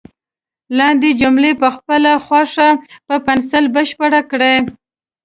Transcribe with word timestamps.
لاندې 0.77 1.09
جملې 1.21 1.51
په 1.61 1.67
خپله 1.75 2.11
خوښه 2.25 2.69
په 3.07 3.15
پنسل 3.25 3.65
بشپړ 3.75 4.11
کړئ. 4.31 4.57